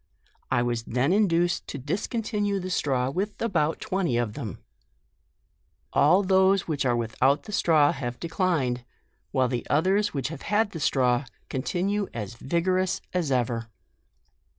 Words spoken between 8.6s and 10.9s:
142 JUNE. ed; while the others which have had the